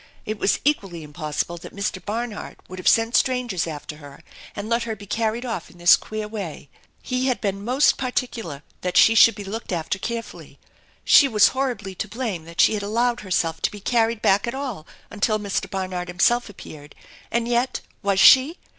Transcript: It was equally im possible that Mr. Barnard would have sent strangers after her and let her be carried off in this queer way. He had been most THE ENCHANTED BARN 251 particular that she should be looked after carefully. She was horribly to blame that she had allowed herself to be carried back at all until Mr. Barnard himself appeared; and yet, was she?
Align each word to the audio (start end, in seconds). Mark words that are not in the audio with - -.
It 0.25 0.39
was 0.39 0.57
equally 0.65 1.03
im 1.03 1.13
possible 1.13 1.57
that 1.57 1.75
Mr. 1.75 2.03
Barnard 2.03 2.57
would 2.67 2.79
have 2.79 2.87
sent 2.87 3.15
strangers 3.15 3.67
after 3.67 3.97
her 3.97 4.23
and 4.55 4.67
let 4.67 4.81
her 4.81 4.95
be 4.95 5.05
carried 5.05 5.45
off 5.45 5.69
in 5.69 5.77
this 5.77 5.95
queer 5.95 6.27
way. 6.27 6.69
He 7.03 7.27
had 7.27 7.39
been 7.39 7.63
most 7.63 7.97
THE 7.99 8.05
ENCHANTED 8.07 8.31
BARN 8.31 8.41
251 8.45 8.61
particular 8.81 8.81
that 8.81 8.97
she 8.97 9.13
should 9.13 9.35
be 9.35 9.43
looked 9.43 9.71
after 9.71 9.99
carefully. 9.99 10.57
She 11.05 11.27
was 11.27 11.49
horribly 11.49 11.93
to 11.93 12.07
blame 12.07 12.45
that 12.45 12.59
she 12.59 12.73
had 12.73 12.81
allowed 12.81 13.19
herself 13.19 13.61
to 13.61 13.69
be 13.69 13.79
carried 13.79 14.23
back 14.23 14.47
at 14.47 14.55
all 14.55 14.87
until 15.11 15.37
Mr. 15.37 15.69
Barnard 15.69 16.07
himself 16.07 16.49
appeared; 16.49 16.95
and 17.29 17.47
yet, 17.47 17.81
was 18.01 18.19
she? 18.19 18.57